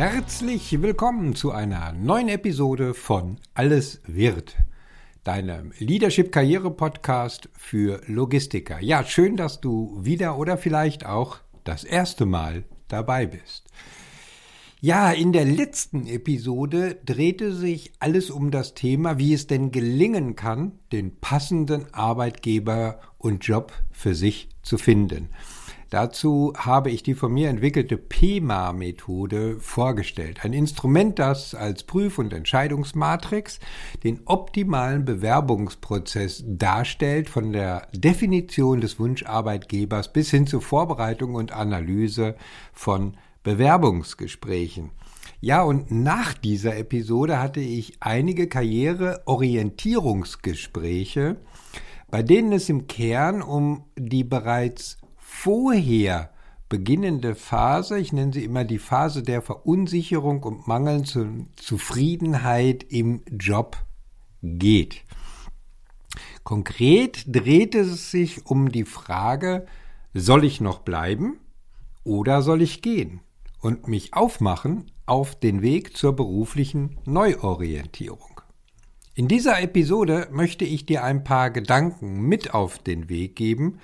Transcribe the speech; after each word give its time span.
Herzlich 0.00 0.80
willkommen 0.80 1.34
zu 1.34 1.52
einer 1.52 1.92
neuen 1.92 2.30
Episode 2.30 2.94
von 2.94 3.36
Alles 3.52 4.00
wird, 4.06 4.56
deinem 5.24 5.72
Leadership 5.78 6.32
Karriere 6.32 6.70
Podcast 6.70 7.50
für 7.52 8.00
Logistiker. 8.06 8.80
Ja, 8.80 9.04
schön, 9.04 9.36
dass 9.36 9.60
du 9.60 9.98
wieder 10.00 10.38
oder 10.38 10.56
vielleicht 10.56 11.04
auch 11.04 11.40
das 11.64 11.84
erste 11.84 12.24
Mal 12.24 12.64
dabei 12.88 13.26
bist. 13.26 13.66
Ja, 14.80 15.10
in 15.10 15.34
der 15.34 15.44
letzten 15.44 16.06
Episode 16.06 16.96
drehte 17.04 17.52
sich 17.52 17.92
alles 17.98 18.30
um 18.30 18.50
das 18.50 18.72
Thema, 18.72 19.18
wie 19.18 19.34
es 19.34 19.48
denn 19.48 19.70
gelingen 19.70 20.34
kann, 20.34 20.78
den 20.92 21.20
passenden 21.20 21.92
Arbeitgeber 21.92 23.00
und 23.18 23.44
Job 23.44 23.74
für 23.90 24.14
sich 24.14 24.48
zu 24.62 24.78
finden. 24.78 25.28
Dazu 25.90 26.52
habe 26.56 26.90
ich 26.90 27.02
die 27.02 27.14
von 27.14 27.32
mir 27.32 27.48
entwickelte 27.48 27.96
PEMA-Methode 27.96 29.56
vorgestellt. 29.58 30.44
Ein 30.44 30.52
Instrument, 30.52 31.18
das 31.18 31.52
als 31.52 31.82
Prüf- 31.82 32.18
und 32.18 32.32
Entscheidungsmatrix 32.32 33.58
den 34.04 34.20
optimalen 34.26 35.04
Bewerbungsprozess 35.04 36.44
darstellt, 36.46 37.28
von 37.28 37.52
der 37.52 37.88
Definition 37.92 38.80
des 38.80 39.00
Wunscharbeitgebers 39.00 40.12
bis 40.12 40.30
hin 40.30 40.46
zur 40.46 40.62
Vorbereitung 40.62 41.34
und 41.34 41.50
Analyse 41.50 42.36
von 42.72 43.16
Bewerbungsgesprächen. 43.42 44.90
Ja, 45.40 45.64
und 45.64 45.90
nach 45.90 46.34
dieser 46.34 46.76
Episode 46.76 47.40
hatte 47.40 47.60
ich 47.60 47.94
einige 47.98 48.46
Karriereorientierungsgespräche, 48.46 51.36
bei 52.10 52.22
denen 52.22 52.52
es 52.52 52.68
im 52.68 52.86
Kern 52.86 53.42
um 53.42 53.86
die 53.96 54.22
bereits 54.22 54.99
vorher 55.30 56.30
beginnende 56.68 57.34
Phase, 57.34 57.98
ich 57.98 58.12
nenne 58.12 58.32
sie 58.32 58.44
immer 58.44 58.64
die 58.64 58.78
Phase 58.78 59.22
der 59.22 59.40
Verunsicherung 59.40 60.42
und 60.42 60.66
mangelnden 60.66 61.48
Zufriedenheit 61.56 62.84
im 62.90 63.22
Job 63.30 63.78
geht. 64.42 65.02
Konkret 66.44 67.24
dreht 67.26 67.74
es 67.74 68.10
sich 68.10 68.46
um 68.46 68.70
die 68.70 68.84
Frage, 68.84 69.66
soll 70.12 70.44
ich 70.44 70.60
noch 70.60 70.80
bleiben 70.80 71.38
oder 72.04 72.42
soll 72.42 72.60
ich 72.60 72.82
gehen 72.82 73.20
und 73.60 73.88
mich 73.88 74.12
aufmachen 74.12 74.90
auf 75.06 75.38
den 75.38 75.62
Weg 75.62 75.96
zur 75.96 76.14
beruflichen 76.14 76.98
Neuorientierung. 77.06 78.39
In 79.20 79.28
dieser 79.28 79.60
Episode 79.60 80.28
möchte 80.30 80.64
ich 80.64 80.86
dir 80.86 81.04
ein 81.04 81.24
paar 81.24 81.50
Gedanken 81.50 82.22
mit 82.22 82.54
auf 82.54 82.78
den 82.78 83.10
Weg 83.10 83.36
geben, 83.36 83.78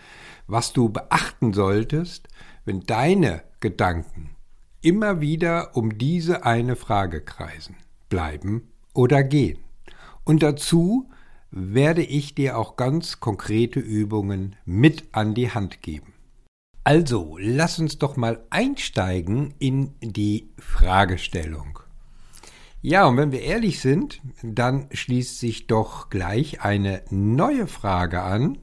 was 0.46 0.72
du 0.72 0.88
beachten 0.88 1.52
solltest, 1.52 2.28
wenn 2.64 2.80
deine 2.80 3.42
Gedanken 3.60 4.30
immer 4.80 5.20
wieder 5.20 5.76
um 5.76 5.98
diese 5.98 6.46
eine 6.46 6.74
Frage 6.74 7.20
kreisen. 7.20 7.76
Bleiben 8.08 8.72
oder 8.94 9.22
gehen. 9.22 9.58
Und 10.24 10.42
dazu 10.42 11.10
werde 11.50 12.02
ich 12.02 12.34
dir 12.34 12.56
auch 12.56 12.76
ganz 12.76 13.20
konkrete 13.20 13.78
Übungen 13.78 14.56
mit 14.64 15.04
an 15.12 15.34
die 15.34 15.50
Hand 15.50 15.82
geben. 15.82 16.14
Also, 16.82 17.36
lass 17.38 17.78
uns 17.78 17.98
doch 17.98 18.16
mal 18.16 18.42
einsteigen 18.48 19.52
in 19.58 19.92
die 20.00 20.48
Fragestellung. 20.56 21.80
Ja, 22.82 23.06
und 23.06 23.16
wenn 23.16 23.32
wir 23.32 23.42
ehrlich 23.42 23.81
sind, 23.81 24.20
dann 24.42 24.88
schließt 24.92 25.41
sich 25.41 25.66
doch 25.66 26.10
gleich 26.10 26.60
eine 26.60 27.03
neue 27.10 27.66
Frage 27.66 28.22
an, 28.22 28.59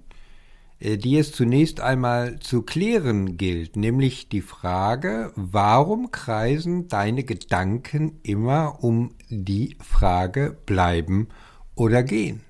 äh, 0.80 0.98
die 0.98 1.18
es 1.18 1.32
zunächst 1.32 1.80
einmal 1.82 2.40
zu 2.40 2.62
klären 2.62 3.38
gilt, 3.38 3.76
nämlich 3.76 4.30
die 4.30 4.42
Frage, 4.42 5.32
warum 5.36 6.12
kreisen 6.12 6.88
deine 6.88 7.24
Gedanken 7.24 8.20
immer 8.24 8.84
um 8.84 9.16
die 9.30 9.78
Frage 9.82 10.58
bleiben 10.66 11.30
oder 11.76 12.04
gehen? 12.04 12.42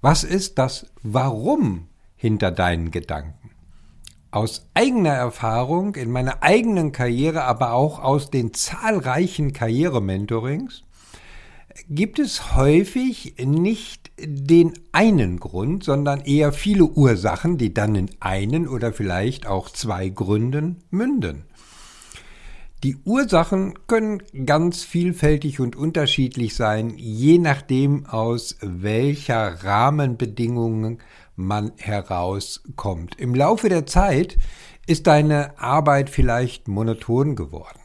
Was 0.00 0.24
ist 0.24 0.58
das 0.58 0.86
Warum 1.02 1.88
hinter 2.16 2.50
deinen 2.50 2.90
Gedanken? 2.90 3.43
Aus 4.34 4.66
eigener 4.74 5.12
Erfahrung 5.12 5.94
in 5.94 6.10
meiner 6.10 6.42
eigenen 6.42 6.90
Karriere, 6.90 7.44
aber 7.44 7.72
auch 7.72 8.00
aus 8.00 8.30
den 8.30 8.52
zahlreichen 8.52 9.52
Karrierementorings, 9.52 10.82
gibt 11.88 12.18
es 12.18 12.56
häufig 12.56 13.36
nicht 13.38 14.10
den 14.18 14.72
einen 14.90 15.38
Grund, 15.38 15.84
sondern 15.84 16.20
eher 16.22 16.52
viele 16.52 16.82
Ursachen, 16.82 17.58
die 17.58 17.72
dann 17.72 17.94
in 17.94 18.10
einen 18.18 18.66
oder 18.66 18.92
vielleicht 18.92 19.46
auch 19.46 19.70
zwei 19.70 20.08
Gründen 20.08 20.82
münden. 20.90 21.44
Die 22.84 22.98
Ursachen 23.06 23.72
können 23.86 24.22
ganz 24.44 24.84
vielfältig 24.84 25.58
und 25.58 25.74
unterschiedlich 25.74 26.54
sein, 26.54 26.92
je 26.98 27.38
nachdem 27.38 28.04
aus 28.04 28.58
welcher 28.60 29.64
Rahmenbedingungen 29.64 30.98
man 31.34 31.72
herauskommt. 31.78 33.18
Im 33.18 33.34
Laufe 33.34 33.70
der 33.70 33.86
Zeit 33.86 34.36
ist 34.86 35.06
deine 35.06 35.58
Arbeit 35.58 36.10
vielleicht 36.10 36.68
monoton 36.68 37.36
geworden. 37.36 37.80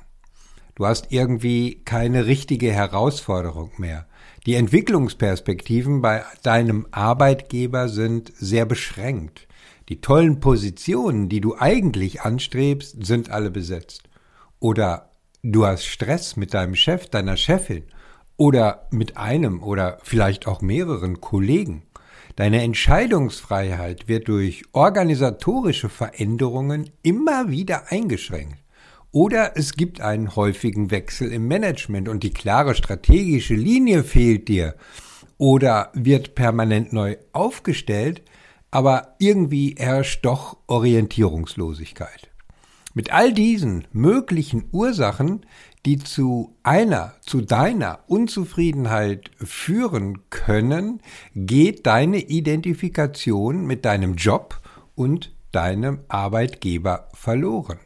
Du 0.75 0.85
hast 0.85 1.13
irgendwie 1.13 1.81
keine 1.85 2.25
richtige 2.25 2.73
Herausforderung 2.73 3.71
mehr. 3.77 4.05
Die 4.45 4.55
Entwicklungsperspektiven 4.55 6.01
bei 6.01 6.25
deinem 6.43 6.85
Arbeitgeber 6.91 7.87
sind 7.87 8.33
sehr 8.35 8.65
beschränkt. 8.65 9.47
Die 9.87 10.01
tollen 10.01 10.41
Positionen, 10.41 11.29
die 11.29 11.39
du 11.39 11.55
eigentlich 11.57 12.23
anstrebst, 12.23 13.05
sind 13.05 13.29
alle 13.29 13.49
besetzt. 13.49 14.08
Oder 14.59 15.09
du 15.41 15.65
hast 15.65 15.85
Stress 15.85 16.35
mit 16.35 16.53
deinem 16.53 16.75
Chef, 16.75 17.07
deiner 17.07 17.37
Chefin 17.37 17.83
oder 18.35 18.87
mit 18.91 19.17
einem 19.17 19.63
oder 19.63 19.99
vielleicht 20.03 20.47
auch 20.47 20.61
mehreren 20.61 21.21
Kollegen. 21.21 21.83
Deine 22.35 22.61
Entscheidungsfreiheit 22.61 24.07
wird 24.07 24.27
durch 24.27 24.63
organisatorische 24.71 25.89
Veränderungen 25.89 26.89
immer 27.03 27.49
wieder 27.49 27.91
eingeschränkt. 27.91 28.57
Oder 29.11 29.57
es 29.57 29.73
gibt 29.73 30.01
einen 30.01 30.35
häufigen 30.35 30.91
Wechsel 30.91 31.31
im 31.33 31.47
Management 31.47 32.07
und 32.07 32.23
die 32.23 32.31
klare 32.31 32.75
strategische 32.75 33.55
Linie 33.55 34.03
fehlt 34.03 34.47
dir. 34.47 34.75
Oder 35.37 35.89
wird 35.93 36.35
permanent 36.35 36.93
neu 36.93 37.17
aufgestellt, 37.31 38.21
aber 38.71 39.15
irgendwie 39.19 39.75
herrscht 39.77 40.23
doch 40.25 40.57
Orientierungslosigkeit. 40.67 42.28
Mit 42.93 43.13
all 43.13 43.33
diesen 43.33 43.87
möglichen 43.91 44.65
Ursachen, 44.71 45.45
die 45.85 45.99
zu 45.99 46.55
einer, 46.63 47.13
zu 47.21 47.41
deiner 47.41 47.99
Unzufriedenheit 48.07 49.31
führen 49.37 50.19
können, 50.29 51.01
geht 51.35 51.85
deine 51.85 52.19
Identifikation 52.19 53.65
mit 53.65 53.85
deinem 53.85 54.15
Job 54.15 54.59
und 54.95 55.33
deinem 55.51 55.99
Arbeitgeber 56.07 57.09
verloren. 57.13 57.79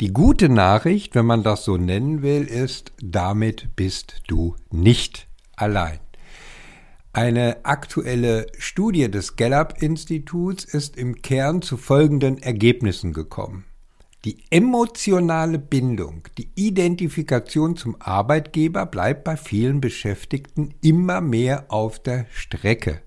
Die 0.00 0.12
gute 0.12 0.48
Nachricht, 0.48 1.14
wenn 1.14 1.26
man 1.26 1.42
das 1.42 1.64
so 1.64 1.76
nennen 1.76 2.22
will, 2.22 2.44
ist, 2.44 2.92
damit 3.02 3.74
bist 3.74 4.22
du 4.28 4.54
nicht 4.70 5.26
allein. 5.56 5.98
Eine 7.12 7.64
aktuelle 7.64 8.46
Studie 8.58 9.10
des 9.10 9.34
Gallup-Instituts 9.34 10.64
ist 10.64 10.96
im 10.96 11.20
Kern 11.22 11.62
zu 11.62 11.76
folgenden 11.76 12.38
Ergebnissen 12.38 13.12
gekommen. 13.12 13.64
Die 14.24 14.42
emotionale 14.50 15.60
Bindung, 15.60 16.24
die 16.38 16.50
Identifikation 16.56 17.76
zum 17.76 17.94
Arbeitgeber 18.00 18.84
bleibt 18.84 19.22
bei 19.22 19.36
vielen 19.36 19.80
Beschäftigten 19.80 20.74
immer 20.82 21.20
mehr 21.20 21.66
auf 21.68 22.00
der 22.00 22.26
Strecke. 22.30 23.00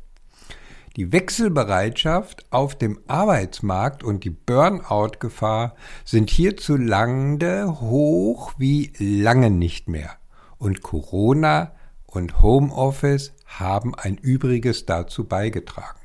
Die 0.96 1.12
Wechselbereitschaft 1.12 2.46
auf 2.50 2.78
dem 2.78 3.00
Arbeitsmarkt 3.08 4.04
und 4.04 4.24
die 4.24 4.30
Burnout-Gefahr 4.30 5.76
sind 6.06 6.30
hierzulande 6.30 7.82
hoch 7.82 8.54
wie 8.58 8.94
lange 8.98 9.50
nicht 9.50 9.90
mehr. 9.90 10.18
Und 10.58 10.82
Corona 10.82 11.74
und 12.06 12.42
Homeoffice 12.42 13.34
haben 13.46 13.96
ein 13.96 14.16
Übriges 14.16 14.86
dazu 14.86 15.26
beigetragen. 15.26 16.01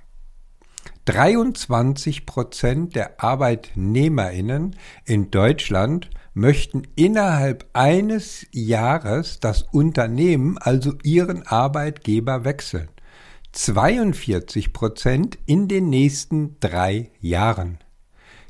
23 1.06 2.26
Prozent 2.26 2.96
der 2.96 3.22
ArbeitnehmerInnen 3.22 4.76
in 5.04 5.30
Deutschland 5.30 6.10
möchten 6.34 6.82
innerhalb 6.96 7.64
eines 7.72 8.46
Jahres 8.50 9.40
das 9.40 9.62
Unternehmen, 9.62 10.58
also 10.58 10.94
ihren 11.04 11.46
Arbeitgeber, 11.46 12.44
wechseln. 12.44 12.88
42 13.52 14.72
Prozent 14.72 15.38
in 15.46 15.68
den 15.68 15.88
nächsten 15.88 16.58
drei 16.60 17.10
Jahren. 17.20 17.78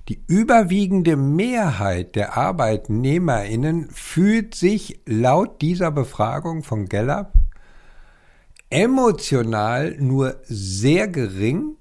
Die 0.08 0.24
überwiegende 0.26 1.16
Mehrheit 1.16 2.16
der 2.16 2.38
Arbeitnehmerinnen 2.38 3.90
fühlt 3.90 4.54
sich 4.54 5.00
laut 5.04 5.60
dieser 5.60 5.90
Befragung 5.90 6.62
von 6.62 6.86
Gallup 6.86 7.32
emotional 8.70 9.96
nur 9.98 10.40
sehr 10.44 11.06
gering, 11.06 11.76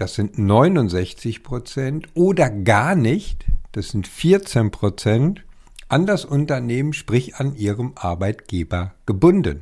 das 0.00 0.14
sind 0.14 0.38
69 0.38 1.42
Prozent, 1.42 2.08
oder 2.14 2.48
gar 2.48 2.94
nicht, 2.94 3.44
das 3.72 3.90
sind 3.90 4.06
14 4.06 4.70
Prozent, 4.70 5.44
an 5.88 6.06
das 6.06 6.24
Unternehmen, 6.24 6.92
sprich 6.92 7.36
an 7.36 7.54
ihrem 7.56 7.92
Arbeitgeber 7.96 8.94
gebunden. 9.06 9.60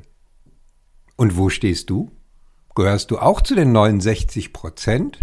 Und 1.17 1.37
wo 1.37 1.49
stehst 1.49 1.91
du? 1.91 2.11
Gehörst 2.75 3.11
du 3.11 3.19
auch 3.19 3.41
zu 3.41 3.55
den 3.55 3.73
69 3.73 4.53
Prozent? 4.53 5.21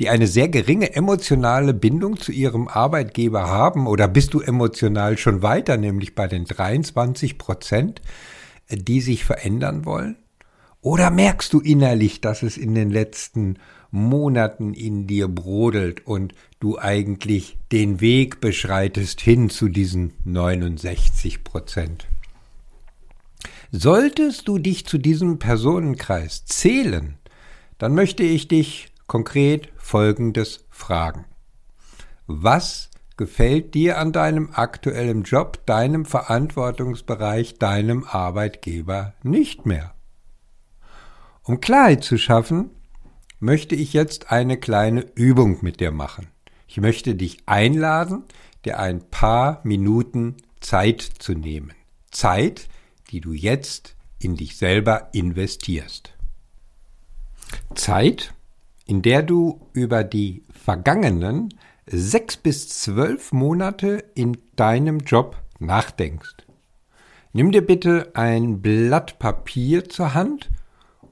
die 0.00 0.08
eine 0.08 0.26
sehr 0.26 0.48
geringe 0.48 0.96
emotionale 0.96 1.74
Bindung 1.74 2.18
zu 2.18 2.32
ihrem 2.32 2.66
Arbeitgeber 2.66 3.48
haben? 3.48 3.86
Oder 3.86 4.08
bist 4.08 4.34
du 4.34 4.40
emotional 4.40 5.18
schon 5.18 5.42
weiter, 5.42 5.76
nämlich 5.76 6.14
bei 6.14 6.26
den 6.26 6.44
23 6.44 7.38
Prozent, 7.38 8.00
die 8.70 9.00
sich 9.00 9.24
verändern 9.24 9.84
wollen? 9.84 10.16
Oder 10.80 11.10
merkst 11.10 11.52
du 11.52 11.60
innerlich, 11.60 12.20
dass 12.20 12.42
es 12.42 12.56
in 12.56 12.74
den 12.74 12.90
letzten 12.90 13.58
Monaten 13.92 14.74
in 14.74 15.06
dir 15.06 15.28
brodelt 15.28 16.06
und 16.06 16.34
du 16.58 16.78
eigentlich 16.78 17.58
den 17.70 18.00
Weg 18.00 18.40
beschreitest 18.40 19.20
hin 19.20 19.50
zu 19.50 19.68
diesen 19.68 20.14
69 20.24 21.44
Prozent? 21.44 22.08
Solltest 23.70 24.48
du 24.48 24.58
dich 24.58 24.86
zu 24.86 24.98
diesem 24.98 25.38
Personenkreis 25.38 26.44
zählen, 26.46 27.18
dann 27.78 27.94
möchte 27.94 28.22
ich 28.22 28.48
dich 28.48 28.88
konkret 29.06 29.68
Folgendes 29.76 30.64
fragen. 30.70 31.26
Was 32.26 32.90
gefällt 33.16 33.74
dir 33.74 33.98
an 33.98 34.12
deinem 34.12 34.50
aktuellen 34.52 35.22
Job, 35.22 35.66
deinem 35.66 36.06
Verantwortungsbereich, 36.06 37.58
deinem 37.58 38.04
Arbeitgeber 38.04 39.14
nicht 39.22 39.66
mehr? 39.66 39.94
Um 41.42 41.60
Klarheit 41.60 42.04
zu 42.04 42.16
schaffen, 42.18 42.70
möchte 43.42 43.74
ich 43.74 43.92
jetzt 43.92 44.30
eine 44.30 44.56
kleine 44.56 45.04
Übung 45.16 45.58
mit 45.62 45.80
dir 45.80 45.90
machen. 45.90 46.28
Ich 46.68 46.80
möchte 46.80 47.16
dich 47.16 47.38
einladen, 47.46 48.22
dir 48.64 48.78
ein 48.78 49.02
paar 49.10 49.60
Minuten 49.64 50.36
Zeit 50.60 51.02
zu 51.02 51.32
nehmen. 51.34 51.72
Zeit, 52.12 52.68
die 53.10 53.20
du 53.20 53.32
jetzt 53.32 53.96
in 54.20 54.36
dich 54.36 54.56
selber 54.56 55.08
investierst. 55.12 56.14
Zeit, 57.74 58.32
in 58.86 59.02
der 59.02 59.24
du 59.24 59.66
über 59.72 60.04
die 60.04 60.44
vergangenen 60.52 61.52
sechs 61.86 62.36
bis 62.36 62.68
zwölf 62.68 63.32
Monate 63.32 64.04
in 64.14 64.38
deinem 64.54 65.00
Job 65.00 65.36
nachdenkst. 65.58 66.36
Nimm 67.32 67.50
dir 67.50 67.66
bitte 67.66 68.12
ein 68.14 68.62
Blatt 68.62 69.18
Papier 69.18 69.88
zur 69.88 70.14
Hand 70.14 70.48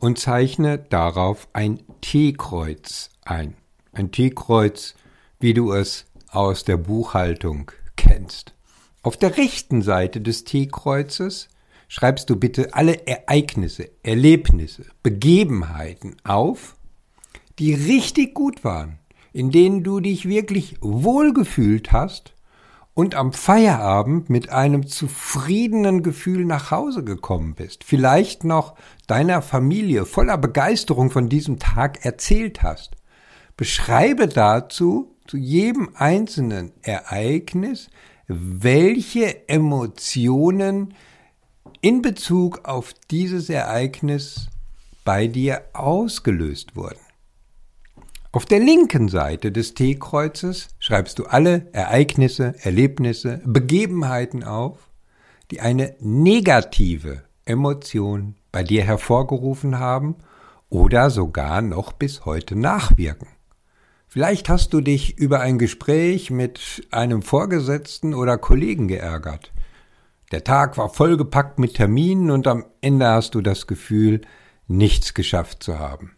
und 0.01 0.19
zeichne 0.19 0.79
darauf 0.79 1.49
ein 1.53 1.81
T-Kreuz 2.01 3.11
ein. 3.25 3.55
Ein 3.93 4.11
T-Kreuz, 4.11 4.95
wie 5.39 5.55
du 5.55 5.73
es 5.73 6.07
aus 6.29 6.65
der 6.65 6.77
Buchhaltung 6.77 7.71
kennst. 7.97 8.55
Auf 9.03 9.17
der 9.17 9.37
rechten 9.37 9.83
Seite 9.83 10.21
des 10.21 10.45
T-Kreuzes 10.45 11.49
schreibst 11.89 12.31
du 12.31 12.37
bitte 12.37 12.75
alle 12.75 13.07
Ereignisse, 13.07 13.91
Erlebnisse, 14.03 14.87
Begebenheiten 15.03 16.17
auf, 16.25 16.77
die 17.59 17.75
richtig 17.75 18.35
gut 18.35 18.65
waren, 18.65 18.99
in 19.33 19.51
denen 19.51 19.85
du 19.85 20.01
dich 20.01 20.27
wirklich 20.27 20.77
wohlgefühlt 20.81 21.93
hast 21.93 22.33
und 22.95 23.15
am 23.15 23.33
Feierabend 23.33 24.31
mit 24.31 24.51
einem 24.51 24.87
zufriedenen 24.87 26.03
Gefühl 26.03 26.45
nach 26.45 26.71
Hause 26.71 27.05
gekommen 27.05 27.55
bist, 27.55 27.85
vielleicht 27.85 28.45
noch 28.45 28.75
deiner 29.07 29.43
Familie 29.43 30.07
voller 30.07 30.39
Begeisterung 30.39 31.11
von 31.11 31.29
diesem 31.29 31.59
Tag 31.59 32.05
erzählt 32.05 32.63
hast. 32.63 32.97
Beschreibe 33.57 34.27
dazu 34.27 35.15
zu 35.27 35.37
jedem 35.37 35.91
einzelnen 35.95 36.73
Ereignis, 36.83 37.91
welche 38.27 39.49
Emotionen 39.49 40.95
in 41.81 42.03
Bezug 42.03 42.65
auf 42.65 42.95
dieses 43.11 43.49
Ereignis 43.49 44.49
bei 45.05 45.27
dir 45.27 45.63
ausgelöst 45.73 46.77
wurden. 46.77 47.10
Auf 48.33 48.47
der 48.47 48.61
linken 48.61 49.09
Seite 49.09 49.51
des 49.51 49.75
T-Kreuzes 49.75 50.69
schreibst 50.79 51.19
du 51.19 51.25
alle 51.25 51.67
Ereignisse, 51.73 52.55
Erlebnisse, 52.63 53.41
Begebenheiten 53.45 54.45
auf, 54.45 54.89
die 55.51 55.61
eine 55.61 55.97
negative 55.99 57.25
Emotion 57.45 58.37
bei 58.53 58.63
dir 58.63 58.85
hervorgerufen 58.85 59.81
haben 59.81 60.15
oder 60.69 61.11
sogar 61.11 61.61
noch 61.61 61.93
bis 61.93 62.25
heute 62.25 62.55
nachwirken. 62.55 63.27
Vielleicht 64.07 64.49
hast 64.49 64.75
du 64.75 64.81
dich 64.81 65.19
über 65.19 65.41
ein 65.41 65.59
Gespräch 65.59 66.31
mit 66.31 66.87
einem 66.93 67.23
Vorgesetzten 67.23 68.15
oder 68.15 68.39
Kollegen 68.39 68.87
geärgert. 68.87 69.53
Der 70.31 70.45
Tag 70.45 70.79
war 70.79 70.89
vollgepackt 70.89 71.59
mit 71.59 71.75
Terminen 71.75 72.31
und 72.31 72.47
am 72.47 72.65
Ende 72.81 73.09
hast 73.09 73.35
du 73.35 73.41
das 73.41 73.67
Gefühl, 73.67 74.21
nichts 74.69 75.15
geschafft 75.15 75.65
zu 75.65 75.81
haben. 75.81 76.13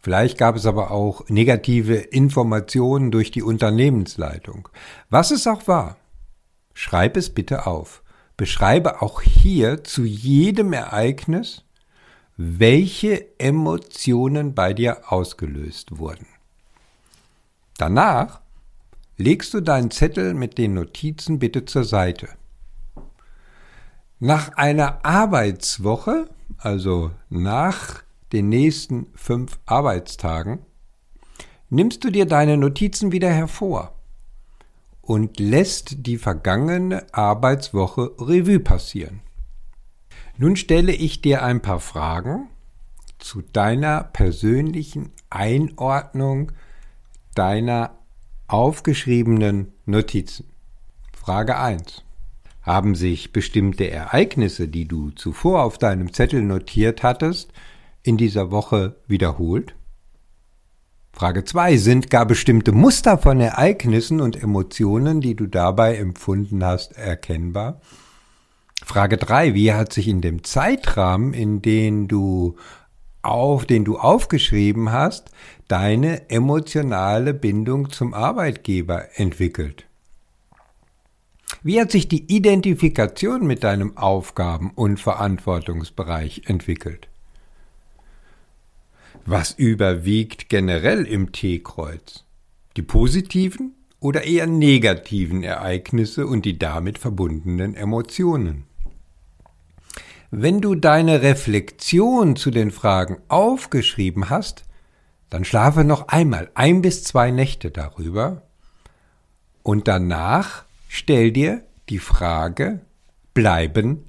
Vielleicht 0.00 0.38
gab 0.38 0.56
es 0.56 0.66
aber 0.66 0.90
auch 0.90 1.28
negative 1.28 1.94
Informationen 1.94 3.10
durch 3.10 3.30
die 3.30 3.42
Unternehmensleitung. 3.42 4.68
Was 5.10 5.30
es 5.30 5.46
auch 5.46 5.66
war, 5.66 5.96
schreib 6.72 7.16
es 7.16 7.30
bitte 7.30 7.66
auf. 7.66 8.02
Beschreibe 8.36 9.02
auch 9.02 9.20
hier 9.20 9.82
zu 9.82 10.04
jedem 10.04 10.72
Ereignis, 10.72 11.64
welche 12.36 13.26
Emotionen 13.40 14.54
bei 14.54 14.72
dir 14.72 15.12
ausgelöst 15.12 15.98
wurden. 15.98 16.26
Danach 17.76 18.40
legst 19.16 19.54
du 19.54 19.60
deinen 19.60 19.90
Zettel 19.90 20.34
mit 20.34 20.56
den 20.56 20.74
Notizen 20.74 21.40
bitte 21.40 21.64
zur 21.64 21.82
Seite. 21.82 22.28
Nach 24.20 24.56
einer 24.56 25.04
Arbeitswoche, 25.04 26.28
also 26.58 27.10
nach 27.28 28.02
den 28.32 28.48
nächsten 28.48 29.06
fünf 29.14 29.58
Arbeitstagen, 29.66 30.60
nimmst 31.70 32.04
du 32.04 32.10
dir 32.10 32.26
deine 32.26 32.56
Notizen 32.56 33.12
wieder 33.12 33.30
hervor 33.30 33.94
und 35.00 35.40
lässt 35.40 36.06
die 36.06 36.18
vergangene 36.18 37.06
Arbeitswoche 37.12 38.12
Revue 38.18 38.60
passieren. 38.60 39.20
Nun 40.36 40.56
stelle 40.56 40.92
ich 40.92 41.20
dir 41.20 41.42
ein 41.42 41.62
paar 41.62 41.80
Fragen 41.80 42.48
zu 43.18 43.42
deiner 43.42 44.04
persönlichen 44.04 45.10
Einordnung 45.30 46.52
deiner 47.34 47.98
aufgeschriebenen 48.46 49.72
Notizen. 49.86 50.46
Frage 51.12 51.58
1. 51.58 52.04
Haben 52.62 52.94
sich 52.94 53.32
bestimmte 53.32 53.90
Ereignisse, 53.90 54.68
die 54.68 54.86
du 54.86 55.10
zuvor 55.10 55.62
auf 55.62 55.78
deinem 55.78 56.12
Zettel 56.12 56.42
notiert 56.42 57.02
hattest, 57.02 57.52
in 58.02 58.16
dieser 58.16 58.50
Woche 58.50 58.96
wiederholt? 59.06 59.74
Frage 61.12 61.44
2. 61.44 61.76
Sind 61.78 62.10
gar 62.10 62.26
bestimmte 62.26 62.72
Muster 62.72 63.18
von 63.18 63.40
Ereignissen 63.40 64.20
und 64.20 64.40
Emotionen, 64.40 65.20
die 65.20 65.34
du 65.34 65.46
dabei 65.46 65.96
empfunden 65.96 66.64
hast, 66.64 66.96
erkennbar? 66.96 67.80
Frage 68.84 69.16
3. 69.16 69.54
Wie 69.54 69.72
hat 69.72 69.92
sich 69.92 70.06
in 70.06 70.20
dem 70.20 70.44
Zeitrahmen, 70.44 71.34
in 71.34 71.60
den 71.60 72.06
du 72.06 72.56
auf, 73.22 73.66
den 73.66 73.84
du 73.84 73.98
aufgeschrieben 73.98 74.92
hast, 74.92 75.30
deine 75.66 76.30
emotionale 76.30 77.34
Bindung 77.34 77.90
zum 77.90 78.14
Arbeitgeber 78.14 79.18
entwickelt? 79.18 79.86
Wie 81.62 81.80
hat 81.80 81.90
sich 81.90 82.06
die 82.06 82.32
Identifikation 82.32 83.44
mit 83.46 83.64
deinem 83.64 83.96
Aufgaben- 83.96 84.70
und 84.70 85.00
Verantwortungsbereich 85.00 86.42
entwickelt? 86.46 87.08
Was 89.30 89.50
überwiegt 89.50 90.48
generell 90.48 91.04
im 91.04 91.32
T-Kreuz? 91.32 92.24
Die 92.78 92.82
positiven 92.82 93.74
oder 94.00 94.24
eher 94.24 94.46
negativen 94.46 95.42
Ereignisse 95.42 96.26
und 96.26 96.46
die 96.46 96.58
damit 96.58 96.96
verbundenen 96.96 97.74
Emotionen? 97.74 98.64
Wenn 100.30 100.62
du 100.62 100.74
deine 100.74 101.20
Reflexion 101.20 102.36
zu 102.36 102.50
den 102.50 102.70
Fragen 102.70 103.18
aufgeschrieben 103.28 104.30
hast, 104.30 104.64
dann 105.28 105.44
schlafe 105.44 105.84
noch 105.84 106.08
einmal 106.08 106.50
ein 106.54 106.80
bis 106.80 107.04
zwei 107.04 107.30
Nächte 107.30 107.70
darüber 107.70 108.44
und 109.62 109.88
danach 109.88 110.64
stell 110.88 111.32
dir 111.32 111.64
die 111.90 111.98
Frage 111.98 112.80
bleiben 113.34 114.08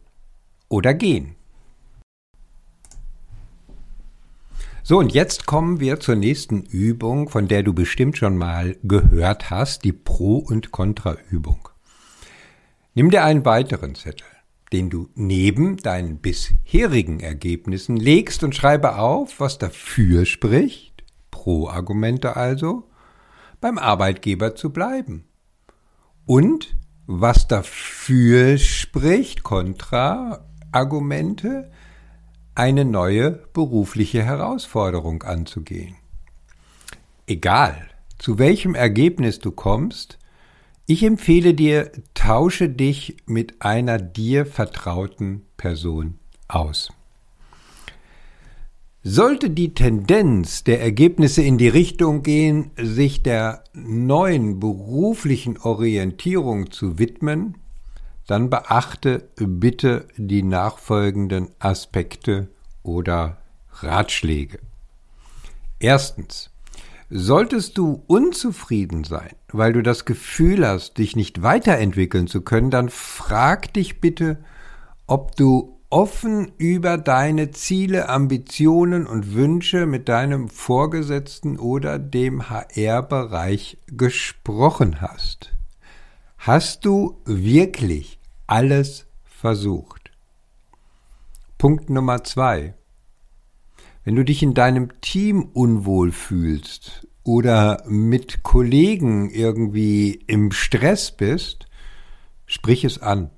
oder 0.69 0.93
gehen. 0.93 1.35
So, 4.89 4.97
und 4.97 5.13
jetzt 5.13 5.45
kommen 5.45 5.79
wir 5.79 5.99
zur 5.99 6.15
nächsten 6.15 6.63
Übung, 6.63 7.29
von 7.29 7.47
der 7.47 7.61
du 7.61 7.75
bestimmt 7.75 8.17
schon 8.17 8.35
mal 8.35 8.75
gehört 8.81 9.51
hast, 9.51 9.83
die 9.83 9.93
Pro- 9.93 10.39
und 10.39 10.71
Kontraübung. 10.71 11.69
Nimm 12.95 13.11
dir 13.11 13.23
einen 13.23 13.45
weiteren 13.45 13.93
Zettel, 13.93 14.25
den 14.73 14.89
du 14.89 15.07
neben 15.13 15.77
deinen 15.77 16.17
bisherigen 16.17 17.19
Ergebnissen 17.19 17.97
legst 17.97 18.43
und 18.43 18.55
schreibe 18.55 18.97
auf, 18.97 19.39
was 19.39 19.59
dafür 19.59 20.25
spricht, 20.25 21.03
Pro-Argumente 21.29 22.35
also, 22.35 22.89
beim 23.61 23.77
Arbeitgeber 23.77 24.55
zu 24.55 24.71
bleiben. 24.71 25.25
Und 26.25 26.75
was 27.05 27.47
dafür 27.47 28.57
spricht, 28.57 29.43
Kontra-Argumente, 29.43 31.69
eine 32.59 32.83
neue 32.83 33.31
berufliche 33.53 34.21
Herausforderung 34.21 35.23
anzugehen. 35.23 35.95
Egal, 37.25 37.87
zu 38.17 38.37
welchem 38.37 38.75
Ergebnis 38.75 39.39
du 39.39 39.51
kommst, 39.51 40.19
ich 40.85 41.03
empfehle 41.03 41.53
dir, 41.53 41.89
tausche 42.13 42.67
dich 42.67 43.15
mit 43.25 43.61
einer 43.61 43.97
dir 43.97 44.45
vertrauten 44.45 45.45
Person 45.55 46.19
aus. 46.49 46.89
Sollte 49.03 49.49
die 49.51 49.73
Tendenz 49.73 50.65
der 50.65 50.81
Ergebnisse 50.81 51.41
in 51.41 51.57
die 51.57 51.69
Richtung 51.69 52.23
gehen, 52.23 52.71
sich 52.75 53.23
der 53.23 53.63
neuen 53.71 54.59
beruflichen 54.59 55.57
Orientierung 55.59 56.71
zu 56.71 56.99
widmen, 56.99 57.55
dann 58.29 58.51
beachte 58.51 59.27
bitte 59.37 60.07
die 60.15 60.43
nachfolgenden 60.43 61.49
Aspekte 61.57 62.47
oder 62.83 63.37
Ratschläge. 63.81 64.59
Erstens. 65.79 66.51
Solltest 67.09 67.79
du 67.79 68.03
unzufrieden 68.05 69.03
sein, 69.03 69.31
weil 69.51 69.73
du 69.73 69.81
das 69.81 70.05
Gefühl 70.05 70.67
hast, 70.67 70.99
dich 70.99 71.15
nicht 71.15 71.41
weiterentwickeln 71.41 72.27
zu 72.27 72.41
können, 72.41 72.69
dann 72.69 72.89
frag 72.89 73.73
dich 73.73 73.99
bitte, 73.99 74.37
ob 75.07 75.35
du 75.35 75.79
offen 75.89 76.51
über 76.59 76.99
deine 76.99 77.49
Ziele, 77.49 78.09
Ambitionen 78.09 79.07
und 79.07 79.33
Wünsche 79.33 79.87
mit 79.87 80.07
deinem 80.07 80.49
Vorgesetzten 80.49 81.57
oder 81.57 81.97
dem 81.97 82.47
HR-Bereich 82.51 83.79
gesprochen 83.87 85.01
hast. 85.01 85.51
Hast 86.37 86.85
du 86.85 87.19
wirklich 87.25 88.18
alles 88.49 89.05
versucht. 89.23 90.09
Punkt 91.59 91.91
Nummer 91.91 92.23
zwei. 92.23 92.73
Wenn 94.03 94.15
du 94.15 94.25
dich 94.25 94.41
in 94.41 94.55
deinem 94.55 94.99
Team 95.01 95.43
unwohl 95.53 96.11
fühlst 96.11 97.07
oder 97.23 97.83
mit 97.85 98.41
Kollegen 98.41 99.29
irgendwie 99.29 100.23
im 100.25 100.51
Stress 100.51 101.11
bist, 101.11 101.67
sprich 102.47 102.85
es 102.85 102.99
an 102.99 103.29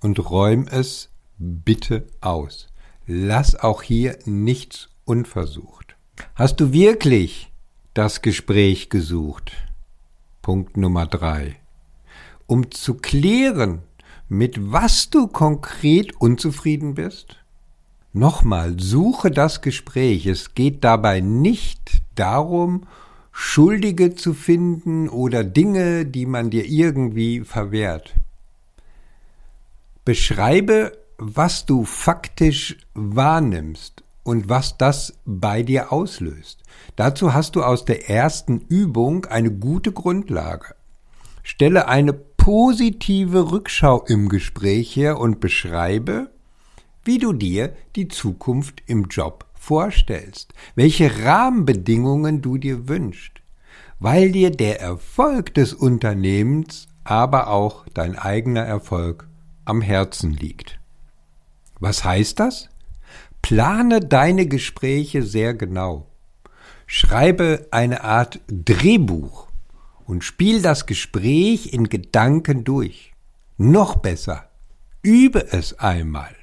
und 0.00 0.18
räum 0.28 0.66
es 0.66 1.10
bitte 1.38 2.08
aus. 2.20 2.66
Lass 3.06 3.54
auch 3.54 3.82
hier 3.82 4.18
nichts 4.24 4.88
unversucht. 5.04 5.96
Hast 6.34 6.58
du 6.58 6.72
wirklich 6.72 7.52
das 7.94 8.22
Gespräch 8.22 8.90
gesucht? 8.90 9.52
Punkt 10.40 10.76
Nummer 10.76 11.06
drei. 11.06 11.60
Um 12.48 12.72
zu 12.72 12.94
klären, 12.94 13.82
mit 14.32 14.72
was 14.72 15.10
du 15.10 15.26
konkret 15.26 16.18
unzufrieden 16.18 16.94
bist? 16.94 17.36
Nochmal, 18.14 18.80
suche 18.80 19.30
das 19.30 19.60
Gespräch. 19.60 20.24
Es 20.24 20.54
geht 20.54 20.84
dabei 20.84 21.20
nicht 21.20 22.00
darum, 22.14 22.86
Schuldige 23.30 24.14
zu 24.14 24.32
finden 24.32 25.10
oder 25.10 25.44
Dinge, 25.44 26.06
die 26.06 26.24
man 26.24 26.48
dir 26.48 26.64
irgendwie 26.64 27.40
verwehrt. 27.40 28.14
Beschreibe, 30.06 30.96
was 31.18 31.66
du 31.66 31.84
faktisch 31.84 32.78
wahrnimmst 32.94 34.02
und 34.22 34.48
was 34.48 34.78
das 34.78 35.12
bei 35.26 35.62
dir 35.62 35.92
auslöst. 35.92 36.62
Dazu 36.96 37.34
hast 37.34 37.54
du 37.54 37.62
aus 37.62 37.84
der 37.84 38.08
ersten 38.08 38.60
Übung 38.60 39.26
eine 39.26 39.50
gute 39.50 39.92
Grundlage. 39.92 40.74
Stelle 41.42 41.86
eine 41.86 42.14
positive 42.42 43.52
Rückschau 43.52 44.02
im 44.08 44.28
Gespräch 44.28 44.96
her 44.96 45.20
und 45.20 45.38
beschreibe, 45.38 46.32
wie 47.04 47.18
du 47.18 47.32
dir 47.32 47.72
die 47.94 48.08
Zukunft 48.08 48.82
im 48.86 49.04
Job 49.04 49.46
vorstellst, 49.54 50.52
welche 50.74 51.24
Rahmenbedingungen 51.24 52.42
du 52.42 52.58
dir 52.58 52.88
wünschst, 52.88 53.42
weil 54.00 54.32
dir 54.32 54.50
der 54.50 54.80
Erfolg 54.80 55.54
des 55.54 55.72
Unternehmens, 55.72 56.88
aber 57.04 57.46
auch 57.46 57.86
dein 57.94 58.18
eigener 58.18 58.62
Erfolg 58.62 59.28
am 59.64 59.80
Herzen 59.80 60.32
liegt. 60.32 60.80
Was 61.78 62.02
heißt 62.02 62.40
das? 62.40 62.70
Plane 63.40 64.00
deine 64.00 64.46
Gespräche 64.46 65.22
sehr 65.22 65.54
genau. 65.54 66.08
Schreibe 66.88 67.68
eine 67.70 68.02
Art 68.02 68.40
Drehbuch 68.48 69.51
und 70.12 70.24
spiel 70.24 70.60
das 70.60 70.84
Gespräch 70.84 71.72
in 71.72 71.88
Gedanken 71.88 72.64
durch. 72.64 73.14
Noch 73.56 73.96
besser, 73.96 74.50
übe 75.00 75.50
es 75.52 75.78
einmal. 75.78 76.36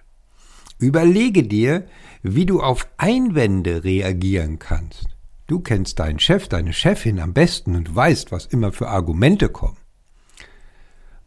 Überlege 0.79 1.43
dir, 1.43 1.85
wie 2.23 2.47
du 2.47 2.61
auf 2.61 2.87
Einwände 2.97 3.83
reagieren 3.83 4.57
kannst. 4.57 5.05
Du 5.45 5.59
kennst 5.59 5.99
deinen 5.99 6.17
Chef, 6.17 6.47
deine 6.47 6.73
Chefin 6.73 7.19
am 7.19 7.33
besten 7.33 7.75
und 7.75 7.95
weißt, 7.95 8.31
was 8.31 8.47
immer 8.47 8.71
für 8.71 8.89
Argumente 8.89 9.49
kommen. 9.49 9.77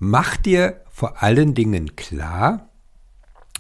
Mach 0.01 0.37
dir 0.37 0.81
vor 0.91 1.23
allen 1.23 1.55
Dingen 1.55 1.95
klar, 1.95 2.71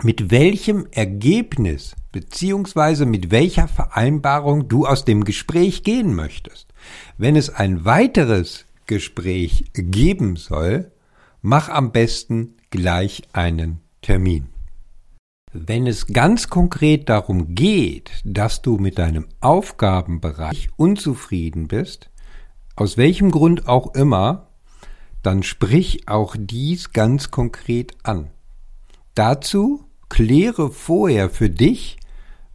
mit 0.02 0.32
welchem 0.32 0.88
Ergebnis 0.90 1.94
beziehungsweise 2.10 3.06
mit 3.06 3.30
welcher 3.30 3.68
Vereinbarung 3.68 4.66
du 4.66 4.86
aus 4.86 5.04
dem 5.04 5.22
Gespräch 5.22 5.84
gehen 5.84 6.16
möchtest. 6.16 6.74
Wenn 7.16 7.36
es 7.36 7.48
ein 7.48 7.84
weiteres 7.84 8.66
Gespräch 8.86 9.64
geben 9.74 10.36
soll, 10.36 10.90
mach 11.40 11.68
am 11.68 11.92
besten 11.92 12.56
gleich 12.70 13.22
einen 13.32 13.80
Termin. 14.00 14.46
Wenn 15.52 15.86
es 15.86 16.06
ganz 16.06 16.48
konkret 16.48 17.08
darum 17.08 17.54
geht, 17.54 18.10
dass 18.24 18.62
du 18.62 18.78
mit 18.78 18.98
deinem 18.98 19.26
Aufgabenbereich 19.40 20.70
unzufrieden 20.76 21.68
bist, 21.68 22.10
aus 22.74 22.96
welchem 22.96 23.30
Grund 23.30 23.68
auch 23.68 23.94
immer, 23.94 24.48
dann 25.22 25.42
sprich 25.42 26.08
auch 26.08 26.36
dies 26.38 26.92
ganz 26.92 27.30
konkret 27.30 27.94
an. 28.02 28.30
Dazu 29.14 29.84
kläre 30.08 30.70
vorher 30.70 31.28
für 31.28 31.50
dich, 31.50 31.98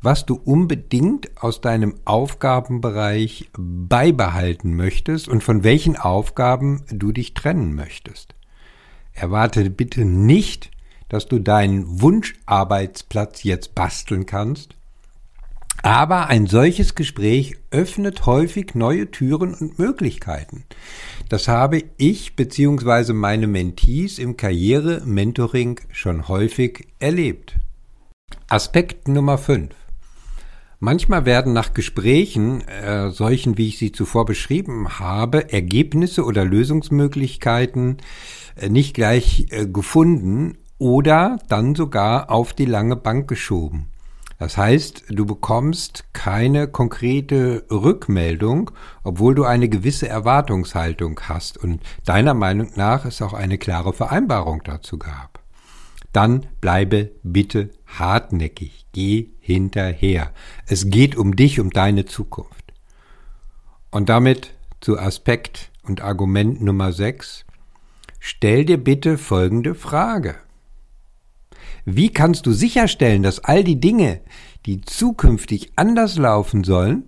was 0.02 0.26
du 0.26 0.36
unbedingt 0.36 1.42
aus 1.42 1.62
deinem 1.62 1.96
Aufgabenbereich 2.06 3.50
beibehalten 3.58 4.76
möchtest 4.76 5.28
und 5.28 5.44
von 5.44 5.64
welchen 5.64 5.98
Aufgaben 5.98 6.84
du 6.90 7.12
dich 7.12 7.34
trennen 7.34 7.74
möchtest. 7.74 8.36
Erwarte 9.14 9.70
bitte 9.70 10.06
nicht, 10.06 10.72
dass 11.10 11.28
du 11.28 11.40
deinen 11.40 12.02
Wunscharbeitsplatz 12.02 13.44
jetzt 13.44 13.74
basteln 13.74 14.26
kannst, 14.26 14.76
aber 15.84 16.28
ein 16.28 16.48
solches 16.48 16.96
Gespräch 16.96 17.56
öffnet 17.72 18.26
häufig 18.26 18.76
neue 18.76 19.10
Türen 19.12 19.54
und 19.54 19.80
Möglichkeiten. 19.80 20.66
Das 21.30 21.48
habe 21.48 21.84
ich 21.98 22.36
bzw. 22.36 23.14
meine 23.14 23.48
Mentees 23.48 24.20
im 24.20 24.38
Karriere-Mentoring 24.38 25.80
schon 25.92 26.28
häufig 26.28 26.88
erlebt. 27.00 27.56
Aspekt 28.48 29.08
Nummer 29.08 29.38
5. 29.38 29.70
Manchmal 30.80 31.26
werden 31.26 31.54
nach 31.54 31.74
Gesprächen, 31.74 32.62
äh, 32.68 33.10
solchen 33.10 33.58
wie 33.58 33.70
ich 33.70 33.80
sie 33.80 33.92
zuvor 33.92 34.26
beschrieben 34.26 35.00
habe, 35.00 35.52
Ergebnisse 35.52 36.24
oder 36.24 36.46
Lösungsmöglichkeiten 36.46 37.98
äh, 38.56 38.70
nicht 38.70 38.94
gleich 38.94 39.48
äh, 39.50 39.66
gefunden 39.66 40.60
oder 40.78 41.40
dann 41.50 41.74
sogar 41.74 42.30
auf 42.30 42.54
die 42.54 42.66
lange 42.66 42.96
Bank 42.96 43.28
geschoben. 43.28 43.88
Das 44.38 44.56
heißt, 44.56 45.06
du 45.10 45.26
bekommst 45.26 46.06
keine 46.14 46.68
konkrete 46.68 47.66
Rückmeldung, 47.72 48.70
obwohl 49.04 49.34
du 49.34 49.46
eine 49.46 49.70
gewisse 49.70 50.08
Erwartungshaltung 50.08 51.20
hast 51.24 51.58
und 51.58 51.82
deiner 52.06 52.36
Meinung 52.36 52.70
nach 52.76 53.06
es 53.06 53.24
auch 53.24 53.34
eine 53.34 53.58
klare 53.58 53.94
Vereinbarung 53.94 54.62
dazu 54.64 55.00
gab. 55.00 55.40
Dann 56.14 56.46
bleibe 56.62 57.12
bitte 57.24 57.70
hartnäckig, 57.86 58.86
geh 58.92 59.28
hinterher. 59.40 60.32
Es 60.66 60.90
geht 60.90 61.16
um 61.16 61.36
dich, 61.36 61.60
um 61.60 61.70
deine 61.70 62.06
Zukunft. 62.06 62.74
Und 63.92 64.10
damit 64.10 64.54
zu 64.80 65.00
Aspekt 65.00 65.72
und 65.84 66.02
Argument 66.02 66.62
Nummer 66.62 66.92
6. 66.92 67.46
stell 68.20 68.66
dir 68.66 68.78
bitte 68.78 69.18
folgende 69.18 69.76
Frage. 69.76 70.36
Wie 71.86 72.10
kannst 72.10 72.46
du 72.46 72.52
sicherstellen, 72.52 73.24
dass 73.24 73.40
all 73.40 73.64
die 73.64 73.80
Dinge, 73.80 74.20
die 74.66 74.82
zukünftig 74.82 75.72
anders 75.78 76.18
laufen 76.18 76.64
sollen, 76.64 77.04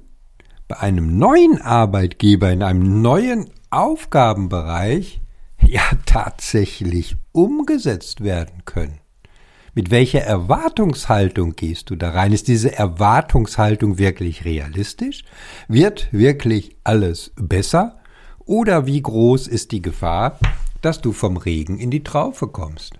bei 0.70 0.80
einem 0.80 1.18
neuen 1.18 1.62
Arbeitgeber 1.62 2.52
in 2.52 2.64
einem 2.64 3.02
neuen 3.02 3.50
Aufgabenbereich 3.72 5.20
ja 5.70 5.84
tatsächlich 6.06 7.16
umgesetzt 7.32 8.24
werden 8.24 8.66
können? 8.66 9.00
Mit 9.76 9.92
welcher 9.92 10.22
Erwartungshaltung 10.22 11.56
gehst 11.56 11.90
du 11.90 11.96
da 11.96 12.10
rein? 12.10 12.34
Ist 12.34 12.48
diese 12.48 12.76
Erwartungshaltung 12.76 13.98
wirklich 13.98 14.44
realistisch? 14.44 15.24
Wird 15.68 16.12
wirklich 16.12 16.76
alles 16.84 17.32
besser? 17.36 18.00
Oder 18.46 18.88
wie 18.88 19.02
groß 19.02 19.48
ist 19.48 19.72
die 19.72 19.82
Gefahr, 19.82 20.40
dass 20.82 21.02
du 21.02 21.14
vom 21.14 21.38
Regen 21.38 21.78
in 21.78 21.92
die 21.92 22.04
Traufe 22.04 22.48
kommst? 22.48 22.94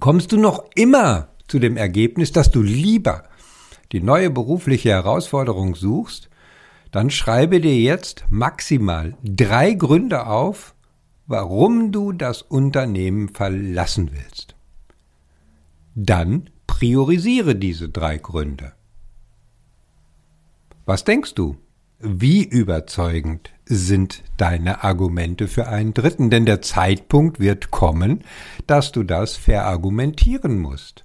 Kommst 0.00 0.32
du 0.32 0.38
noch 0.38 0.64
immer 0.74 1.28
zu 1.46 1.58
dem 1.58 1.76
Ergebnis, 1.76 2.32
dass 2.32 2.50
du 2.50 2.62
lieber 2.62 3.24
die 3.92 4.00
neue 4.00 4.30
berufliche 4.30 4.90
Herausforderung 4.90 5.74
suchst, 5.74 6.28
dann 6.90 7.10
schreibe 7.10 7.60
dir 7.60 7.76
jetzt 7.76 8.24
maximal 8.30 9.16
drei 9.22 9.72
Gründe 9.72 10.26
auf, 10.26 10.74
warum 11.28 11.92
du 11.92 12.12
das 12.12 12.42
Unternehmen 12.42 13.28
verlassen 13.28 14.10
willst. 14.12 14.56
Dann 15.94 16.50
priorisiere 16.66 17.54
diese 17.54 17.88
drei 17.88 18.16
Gründe. 18.16 18.72
Was 20.86 21.04
denkst 21.04 21.34
du? 21.34 21.56
Wie 22.00 22.44
überzeugend 22.44 23.50
sind 23.66 24.22
deine 24.36 24.84
Argumente 24.84 25.48
für 25.48 25.68
einen 25.68 25.92
Dritten? 25.92 26.30
Denn 26.30 26.46
der 26.46 26.62
Zeitpunkt 26.62 27.40
wird 27.40 27.70
kommen, 27.70 28.24
dass 28.66 28.92
du 28.92 29.02
das 29.02 29.36
verargumentieren 29.36 30.58
musst. 30.58 31.04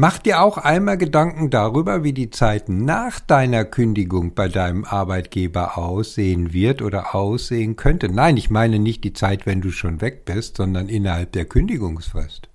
Mach 0.00 0.18
dir 0.18 0.42
auch 0.42 0.58
einmal 0.58 0.96
Gedanken 0.96 1.50
darüber, 1.50 2.04
wie 2.04 2.12
die 2.12 2.30
Zeit 2.30 2.68
nach 2.68 3.18
deiner 3.18 3.64
Kündigung 3.64 4.32
bei 4.32 4.46
deinem 4.46 4.84
Arbeitgeber 4.84 5.76
aussehen 5.76 6.52
wird 6.52 6.82
oder 6.82 7.16
aussehen 7.16 7.74
könnte. 7.74 8.08
Nein, 8.08 8.36
ich 8.36 8.48
meine 8.48 8.78
nicht 8.78 9.02
die 9.02 9.12
Zeit, 9.12 9.44
wenn 9.44 9.60
du 9.60 9.72
schon 9.72 10.00
weg 10.00 10.24
bist, 10.24 10.58
sondern 10.58 10.88
innerhalb 10.88 11.32
der 11.32 11.46
Kündigungsfrist. 11.46 12.48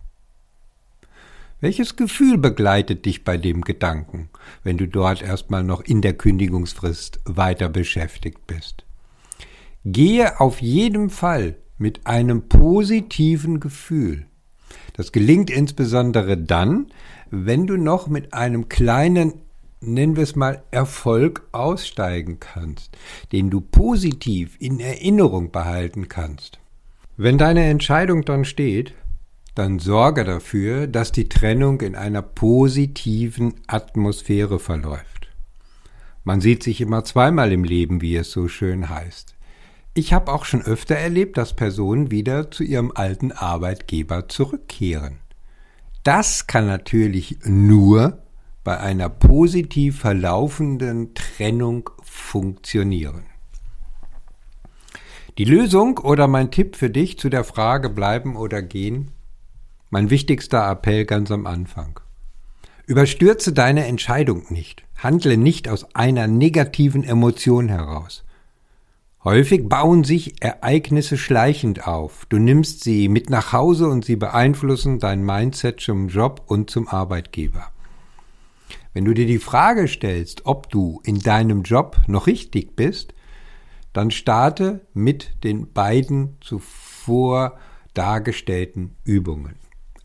Welches 1.60 1.98
Gefühl 1.98 2.38
begleitet 2.38 3.04
dich 3.04 3.26
bei 3.26 3.36
dem 3.36 3.64
Gedanken, 3.64 4.30
wenn 4.64 4.78
du 4.78 4.88
dort 4.88 5.22
erstmal 5.22 5.66
noch 5.66 5.82
in 5.82 6.02
der 6.02 6.14
Kündigungsfrist 6.14 7.20
weiter 7.26 7.68
beschäftigt 7.68 8.48
bist? 8.48 8.86
Gehe 9.84 10.40
auf 10.40 10.62
jeden 10.62 11.10
Fall 11.10 11.58
mit 11.78 12.08
einem 12.08 12.48
positiven 12.48 13.60
Gefühl. 13.60 14.28
Das 14.94 15.12
gelingt 15.12 15.50
insbesondere 15.50 16.38
dann, 16.38 16.88
wenn 17.30 17.68
du 17.68 17.78
noch 17.78 18.08
mit 18.08 18.34
einem 18.34 18.70
kleinen, 18.70 19.34
nennen 19.82 20.16
wir 20.16 20.24
es 20.24 20.36
mal, 20.36 20.64
Erfolg 20.72 21.48
aussteigen 21.52 22.40
kannst, 22.40 22.96
den 23.32 23.50
du 23.50 23.60
positiv 23.60 24.56
in 24.60 24.80
Erinnerung 24.80 25.52
behalten 25.52 26.08
kannst. 26.10 26.60
Wenn 27.18 27.38
deine 27.38 27.66
Entscheidung 27.66 28.24
dann 28.24 28.46
steht, 28.46 28.94
dann 29.56 29.80
sorge 29.80 30.24
dafür, 30.24 30.88
dass 30.88 31.12
die 31.12 31.30
Trennung 31.30 31.82
in 31.82 31.96
einer 31.96 32.22
positiven 32.22 33.56
Atmosphäre 33.68 34.60
verläuft. 34.60 35.30
Man 36.24 36.42
sieht 36.42 36.64
sich 36.64 36.82
immer 36.82 37.04
zweimal 37.04 37.52
im 37.52 37.64
Leben, 37.64 38.02
wie 38.02 38.16
es 38.16 38.32
so 38.32 38.48
schön 38.48 38.90
heißt. 38.90 39.36
Ich 39.96 40.12
habe 40.12 40.32
auch 40.32 40.46
schon 40.46 40.64
öfter 40.64 40.96
erlebt, 40.96 41.38
dass 41.38 41.56
Personen 41.56 42.10
wieder 42.10 42.50
zu 42.50 42.64
ihrem 42.64 42.92
alten 42.96 43.32
Arbeitgeber 43.32 44.28
zurückkehren. 44.28 45.20
Das 46.04 46.48
kann 46.48 46.66
natürlich 46.66 47.38
nur 47.46 48.18
bei 48.64 48.80
einer 48.80 49.10
positiv 49.10 50.00
verlaufenden 50.00 51.14
Trennung 51.14 51.90
funktionieren. 52.02 53.24
Die 55.38 55.46
Lösung 55.46 56.00
oder 56.00 56.28
mein 56.28 56.50
Tipp 56.52 56.76
für 56.76 56.90
dich 56.90 57.20
zu 57.20 57.30
der 57.30 57.44
Frage 57.44 57.90
bleiben 57.90 58.36
oder 58.36 58.62
gehen 58.62 59.12
mein 59.90 60.10
wichtigster 60.10 60.68
Appell 60.72 61.06
ganz 61.06 61.30
am 61.30 61.46
Anfang. 61.46 62.00
Überstürze 62.88 63.54
deine 63.54 63.86
Entscheidung 63.86 64.46
nicht. 64.50 64.84
Handle 64.98 65.38
nicht 65.38 65.70
aus 65.70 65.94
einer 65.94 66.26
negativen 66.26 67.04
Emotion 67.04 67.70
heraus. 67.70 68.24
Häufig 69.24 69.70
bauen 69.70 70.04
sich 70.04 70.44
Ereignisse 70.44 71.18
schleichend 71.18 71.88
auf. 71.88 72.26
Du 72.28 72.40
nimmst 72.40 72.84
sie 72.84 73.08
mit 73.08 73.30
nach 73.30 73.54
Hause 73.54 73.88
und 73.88 74.04
sie 74.04 74.18
beeinflussen 74.18 75.00
dein 75.00 75.24
Mindset 75.24 75.80
zum 75.80 76.10
Job 76.10 76.42
und 76.48 76.70
zum 76.70 76.90
Arbeitgeber. 76.90 77.72
Wenn 78.94 79.06
du 79.06 79.14
dir 79.14 79.26
die 79.26 79.40
Frage 79.40 79.88
stellst, 79.88 80.46
ob 80.46 80.70
du 80.70 81.00
in 81.06 81.20
deinem 81.20 81.64
Job 81.64 82.02
noch 82.08 82.28
richtig 82.28 82.76
bist, 82.76 83.14
dann 83.94 84.12
starte 84.12 84.82
mit 84.94 85.44
den 85.46 85.72
beiden 85.72 86.36
zuvor 86.42 87.58
dargestellten 87.94 88.98
Übungen. 89.06 89.56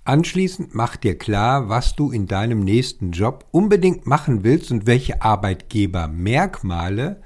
Anschließend 0.05 0.77
mach 0.77 0.97
dir 0.97 1.19
klar, 1.19 1.69
was 1.69 1.97
du 1.97 2.13
in 2.13 2.29
deinem 2.29 2.61
nächsten 2.61 3.11
Job 3.11 3.47
unbedingt 3.51 4.07
machen 4.07 4.45
willst 4.45 4.71
und 4.71 4.87
welche 4.87 5.23
Arbeitgebermerkmale 5.23 7.21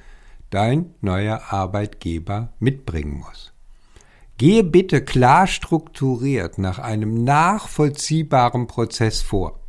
dein 0.53 0.95
neuer 1.01 1.43
Arbeitgeber 1.51 2.53
mitbringen 2.61 3.19
muss. 3.19 3.53
Gehe 4.38 4.62
bitte 4.62 5.05
klar 5.05 5.47
strukturiert 5.47 6.59
nach 6.59 6.79
einem 6.79 7.25
nachvollziehbaren 7.25 8.67
Prozess 8.67 9.23
vor. 9.23 9.61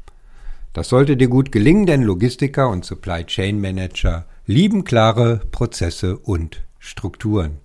Das 0.73 0.89
sollte 0.89 1.15
dir 1.15 1.27
gut 1.27 1.51
gelingen, 1.51 1.85
denn 1.85 2.01
Logistiker 2.01 2.69
und 2.69 2.83
Supply 2.83 3.23
Chain 3.25 3.61
Manager 3.61 4.25
lieben 4.45 4.83
klare 4.83 5.41
Prozesse 5.51 6.17
und 6.17 6.63
Strukturen. 6.79 7.59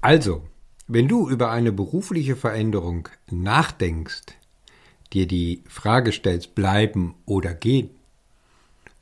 Also, 0.00 0.42
wenn 0.86 1.08
du 1.08 1.28
über 1.28 1.50
eine 1.50 1.72
berufliche 1.72 2.36
Veränderung 2.36 3.08
nachdenkst, 3.30 4.26
dir 5.12 5.26
die 5.26 5.62
Frage 5.68 6.12
stellst, 6.12 6.54
bleiben 6.54 7.14
oder 7.26 7.52
gehen, 7.52 7.90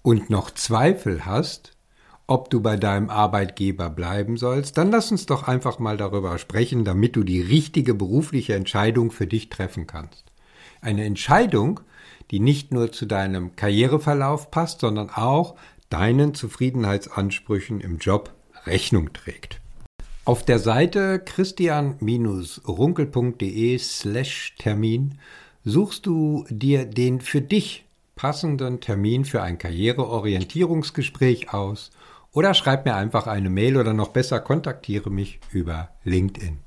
und 0.03 0.31
noch 0.31 0.51
Zweifel 0.51 1.27
hast, 1.27 1.77
ob 2.29 2.51
du 2.51 2.61
bei 2.61 2.77
deinem 2.77 3.11
Arbeitgeber 3.11 3.91
bleiben 3.91 4.37
sollst, 4.37 4.79
dann 4.79 4.93
lass 4.93 5.11
uns 5.11 5.27
doch 5.27 5.49
einfach 5.49 5.79
mal 5.79 5.97
darüber 5.97 6.39
sprechen, 6.39 6.85
damit 6.85 7.17
du 7.17 7.25
die 7.25 7.41
richtige 7.41 7.95
berufliche 7.95 8.55
Entscheidung 8.55 9.11
für 9.11 9.27
dich 9.27 9.49
treffen 9.49 9.87
kannst. 9.87 10.25
Eine 10.83 11.05
Entscheidung, 11.05 11.81
die 12.31 12.39
nicht 12.39 12.71
nur 12.71 12.93
zu 12.93 13.07
deinem 13.07 13.57
Karriereverlauf 13.57 14.51
passt, 14.51 14.81
sondern 14.81 15.09
auch 15.09 15.57
deinen 15.89 16.35
Zufriedenheitsansprüchen 16.35 17.81
im 17.81 17.97
Job 17.97 18.35
Rechnung 18.67 19.15
trägt. 19.15 19.63
Auf 20.27 20.45
der 20.45 20.59
Seite 20.59 21.21
christian-runkel.de 21.21 23.79
slash 23.79 24.55
Termin 24.59 25.19
suchst 25.65 26.05
du 26.05 26.45
dir 26.51 26.85
den 26.85 27.23
für 27.23 27.41
dich 27.41 27.87
passenden 28.17 28.81
Termin 28.81 29.25
für 29.25 29.43
ein 29.43 29.57
Karriereorientierungsgespräch 29.57 31.55
aus 31.55 31.91
oder 32.39 32.55
schreib 32.55 32.85
mir 32.85 32.95
einfach 32.95 33.27
eine 33.27 33.51
Mail 33.51 33.77
oder 33.77 33.93
noch 33.93 34.11
besser 34.11 34.39
kontaktiere 34.39 35.11
mich 35.11 35.41
über 35.51 35.89
LinkedIn. 36.05 36.59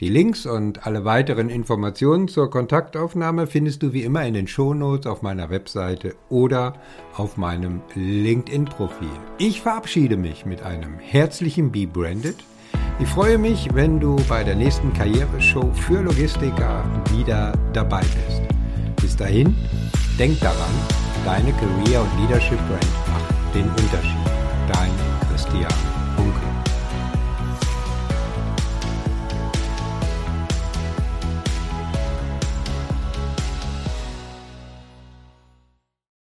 Die 0.00 0.10
Links 0.10 0.44
und 0.44 0.86
alle 0.86 1.06
weiteren 1.06 1.48
Informationen 1.48 2.28
zur 2.28 2.50
Kontaktaufnahme 2.50 3.46
findest 3.46 3.82
du 3.82 3.94
wie 3.94 4.02
immer 4.02 4.26
in 4.26 4.34
den 4.34 4.46
Shownotes 4.46 5.06
auf 5.06 5.22
meiner 5.22 5.48
Webseite 5.48 6.16
oder 6.28 6.74
auf 7.16 7.38
meinem 7.38 7.80
LinkedIn-Profil. 7.94 9.08
Ich 9.38 9.62
verabschiede 9.62 10.18
mich 10.18 10.44
mit 10.44 10.60
einem 10.62 10.98
herzlichen 10.98 11.72
Be 11.72 11.86
Branded 11.86 12.36
ich 13.00 13.08
freue 13.08 13.38
mich, 13.38 13.66
wenn 13.72 13.98
du 13.98 14.16
bei 14.28 14.44
der 14.44 14.54
nächsten 14.54 14.92
Karriereshow 14.92 15.72
für 15.72 16.02
Logistiker 16.02 16.84
wieder 17.16 17.54
dabei 17.72 18.02
bist. 18.02 18.42
Bis 19.00 19.16
dahin, 19.16 19.56
denk 20.18 20.38
daran, 20.40 20.74
deine 21.24 21.50
Career- 21.52 22.02
und 22.02 22.20
Leadership 22.20 22.58
Brand 22.68 22.84
macht 23.08 23.54
den 23.54 23.70
Unterschied. 23.70 24.39
Dein 24.68 24.92
Christian. 25.28 25.89